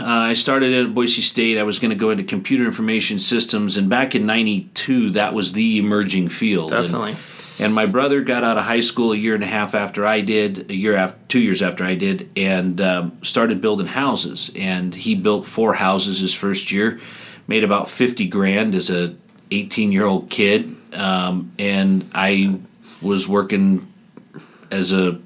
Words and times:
Uh, 0.00 0.04
I 0.06 0.32
started 0.34 0.74
at 0.74 0.94
Boise 0.94 1.22
State. 1.22 1.58
I 1.58 1.62
was 1.62 1.78
going 1.78 1.90
to 1.90 1.96
go 1.96 2.10
into 2.10 2.24
computer 2.24 2.64
information 2.64 3.18
systems, 3.18 3.76
and 3.76 3.88
back 3.88 4.14
in 4.14 4.26
'92, 4.26 5.10
that 5.10 5.34
was 5.34 5.52
the 5.52 5.78
emerging 5.78 6.28
field. 6.28 6.72
And- 6.72 6.84
Definitely. 6.84 7.16
And, 7.60 7.72
my 7.72 7.86
brother 7.86 8.20
got 8.20 8.42
out 8.42 8.58
of 8.58 8.64
high 8.64 8.80
school 8.80 9.12
a 9.12 9.16
year 9.16 9.36
and 9.36 9.44
a 9.44 9.46
half 9.46 9.76
after 9.76 10.04
I 10.04 10.22
did, 10.22 10.70
a 10.72 10.74
year 10.74 10.96
after, 10.96 11.16
two 11.28 11.38
years 11.38 11.62
after 11.62 11.84
I 11.84 11.94
did, 11.94 12.28
and 12.36 12.80
um, 12.80 13.18
started 13.22 13.60
building 13.60 13.86
houses. 13.86 14.50
And 14.56 14.92
he 14.92 15.14
built 15.14 15.46
four 15.46 15.74
houses 15.74 16.18
his 16.18 16.34
first 16.34 16.72
year, 16.72 17.00
made 17.46 17.62
about 17.62 17.88
fifty 17.88 18.26
grand 18.26 18.74
as 18.74 18.90
a 18.90 19.14
18 19.52 19.92
year 19.92 20.04
old 20.04 20.30
kid, 20.30 20.74
um, 20.94 21.52
and 21.58 22.10
I 22.12 22.58
was 23.00 23.28
working 23.28 23.86
as 24.70 24.92
a 24.92 25.20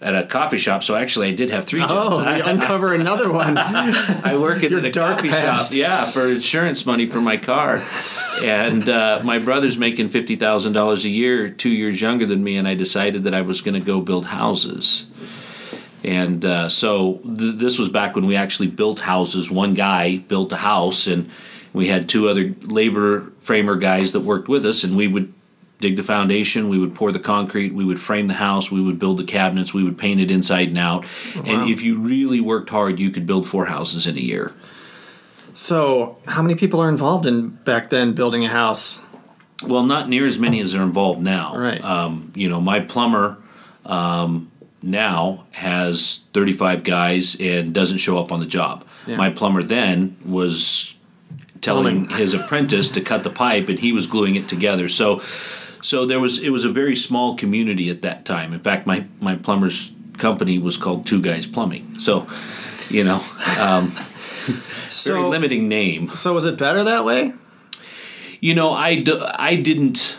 at 0.00 0.14
a 0.14 0.26
coffee 0.26 0.58
shop. 0.58 0.82
So 0.82 0.96
actually, 0.96 1.28
I 1.28 1.34
did 1.34 1.50
have 1.50 1.66
three 1.66 1.80
jobs. 1.80 1.92
Oh, 1.92 2.18
we 2.18 2.40
uncover 2.40 2.94
another 2.94 3.30
one. 3.30 3.58
I 3.58 4.36
work 4.38 4.62
at 4.64 4.72
a 4.72 4.90
coffee 4.90 5.28
past. 5.28 5.72
shop, 5.72 5.76
yeah, 5.76 6.04
for 6.06 6.28
insurance 6.28 6.86
money 6.86 7.06
for 7.06 7.20
my 7.20 7.36
car. 7.36 7.82
And 8.42 8.88
uh, 8.88 9.20
my 9.24 9.38
brother's 9.38 9.76
making 9.76 10.08
fifty 10.08 10.36
thousand 10.36 10.72
dollars 10.72 11.04
a 11.04 11.10
year, 11.10 11.50
two 11.50 11.70
years 11.70 12.00
younger 12.00 12.26
than 12.26 12.42
me, 12.42 12.56
and 12.56 12.66
I 12.66 12.74
decided 12.74 13.24
that 13.24 13.34
I 13.34 13.42
was 13.42 13.60
going 13.60 13.78
to 13.78 13.84
go 13.84 14.00
build 14.00 14.26
houses. 14.26 15.06
And 16.02 16.44
uh, 16.46 16.70
so 16.70 17.20
th- 17.24 17.56
this 17.56 17.78
was 17.78 17.90
back 17.90 18.14
when 18.14 18.24
we 18.26 18.36
actually 18.36 18.68
built 18.68 19.00
houses. 19.00 19.50
One 19.50 19.74
guy 19.74 20.16
built 20.16 20.50
a 20.52 20.56
house, 20.56 21.06
and 21.06 21.30
we 21.74 21.88
had 21.88 22.08
two 22.08 22.28
other 22.28 22.54
labor 22.62 23.30
framer 23.40 23.76
guys 23.76 24.12
that 24.12 24.20
worked 24.20 24.48
with 24.48 24.64
us, 24.64 24.82
and 24.82 24.96
we 24.96 25.06
would 25.06 25.34
dig 25.80 25.96
the 25.96 26.02
foundation, 26.02 26.68
we 26.68 26.78
would 26.78 26.94
pour 26.94 27.10
the 27.10 27.18
concrete, 27.18 27.74
we 27.74 27.84
would 27.84 28.00
frame 28.00 28.26
the 28.26 28.34
house, 28.34 28.70
we 28.70 28.82
would 28.82 28.98
build 28.98 29.18
the 29.18 29.24
cabinets, 29.24 29.72
we 29.74 29.82
would 29.82 29.98
paint 29.98 30.20
it 30.20 30.30
inside 30.30 30.68
and 30.68 30.78
out. 30.78 31.04
And 31.34 31.70
if 31.70 31.82
you 31.82 31.98
really 31.98 32.40
worked 32.40 32.70
hard, 32.70 32.98
you 32.98 33.10
could 33.10 33.26
build 33.26 33.48
four 33.48 33.66
houses 33.66 34.06
in 34.06 34.16
a 34.16 34.20
year. 34.20 34.52
so, 35.54 36.18
how 36.26 36.42
many 36.42 36.54
people 36.54 36.80
are 36.80 36.88
involved 36.88 37.26
in 37.26 37.48
back 37.48 37.90
then 37.90 38.12
building 38.14 38.44
a 38.44 38.48
house? 38.48 39.00
Well, 39.62 39.82
not 39.82 40.08
near 40.08 40.24
as 40.26 40.38
many 40.38 40.60
as 40.60 40.74
are 40.74 40.82
involved 40.82 41.20
now. 41.20 41.56
Right. 41.56 41.82
Um, 41.84 42.32
you 42.34 42.48
know, 42.48 42.60
my 42.60 42.80
plumber 42.80 43.36
um, 43.84 44.50
now 44.82 45.46
has 45.50 46.24
35 46.32 46.82
guys 46.84 47.36
and 47.40 47.74
doesn't 47.74 47.98
show 47.98 48.18
up 48.18 48.32
on 48.32 48.40
the 48.40 48.46
job. 48.46 48.86
Yeah. 49.06 49.16
My 49.16 49.30
plumber 49.30 49.62
then 49.62 50.16
was 50.24 50.94
telling 51.60 52.08
his 52.08 52.32
apprentice 52.32 52.90
to 52.92 53.00
cut 53.00 53.22
the 53.22 53.30
pipe, 53.30 53.68
and 53.68 53.78
he 53.78 53.92
was 53.92 54.06
gluing 54.06 54.36
it 54.36 54.48
together. 54.48 54.88
So, 54.88 55.22
so 55.82 56.06
there 56.06 56.20
was 56.20 56.42
it 56.42 56.50
was 56.50 56.64
a 56.64 56.70
very 56.70 56.96
small 56.96 57.36
community 57.36 57.90
at 57.90 58.02
that 58.02 58.24
time. 58.24 58.52
In 58.52 58.60
fact, 58.60 58.86
my 58.86 59.06
my 59.20 59.36
plumber's 59.36 59.92
company 60.18 60.58
was 60.58 60.76
called 60.76 61.06
Two 61.06 61.20
Guys 61.20 61.46
Plumbing. 61.46 61.98
So, 61.98 62.28
you 62.88 63.04
know, 63.04 63.20
um, 63.60 63.90
very 65.04 65.22
limiting 65.22 65.68
name. 65.68 66.08
so 66.10 66.34
was 66.34 66.44
it 66.44 66.58
better 66.58 66.84
that 66.84 67.04
way? 67.04 67.32
You 68.40 68.54
know, 68.54 68.72
I, 68.72 69.00
d- 69.02 69.20
I 69.20 69.56
didn't 69.56 70.18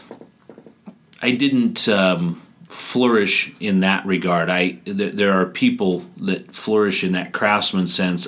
I 1.22 1.32
didn't 1.32 1.88
um, 1.88 2.42
flourish 2.68 3.54
in 3.60 3.82
that 3.82 4.06
regard. 4.06 4.50
I 4.50 4.72
th- 4.86 5.14
there 5.14 5.34
are 5.34 5.46
people 5.46 6.06
that 6.18 6.54
flourish 6.54 7.04
in 7.04 7.14
that 7.14 7.32
craftsman 7.32 7.88
sense. 7.88 8.28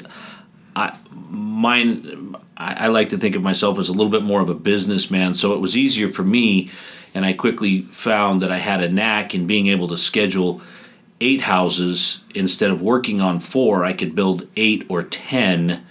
I 0.75 0.97
mine 1.29 2.35
I, 2.57 2.85
I 2.85 2.87
like 2.87 3.09
to 3.09 3.17
think 3.17 3.35
of 3.35 3.41
myself 3.41 3.79
as 3.79 3.89
a 3.89 3.93
little 3.93 4.11
bit 4.11 4.23
more 4.23 4.41
of 4.41 4.49
a 4.49 4.55
businessman, 4.55 5.33
so 5.33 5.53
it 5.53 5.59
was 5.59 5.75
easier 5.75 6.09
for 6.09 6.23
me, 6.23 6.71
and 7.13 7.25
I 7.25 7.33
quickly 7.33 7.81
found 7.81 8.41
that 8.41 8.51
I 8.51 8.57
had 8.57 8.81
a 8.81 8.89
knack 8.89 9.35
in 9.35 9.47
being 9.47 9.67
able 9.67 9.87
to 9.89 9.97
schedule 9.97 10.61
eight 11.21 11.41
houses 11.41 12.23
instead 12.33 12.71
of 12.71 12.81
working 12.81 13.21
on 13.21 13.39
four. 13.39 13.85
I 13.85 13.93
could 13.93 14.15
build 14.15 14.47
eight 14.55 14.85
or 14.89 15.03
ten 15.03 15.85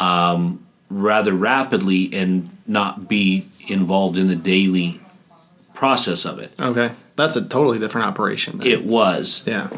um, 0.00 0.64
rather 0.90 1.32
rapidly 1.32 2.12
and 2.12 2.50
not 2.66 3.08
be 3.08 3.48
involved 3.68 4.18
in 4.18 4.28
the 4.28 4.36
daily 4.36 5.00
process 5.74 6.24
of 6.24 6.38
it. 6.38 6.52
Okay, 6.58 6.90
that's 7.16 7.36
a 7.36 7.44
totally 7.44 7.78
different 7.78 8.06
operation. 8.06 8.58
Then. 8.58 8.66
It 8.66 8.84
was. 8.84 9.42
yeah. 9.46 9.68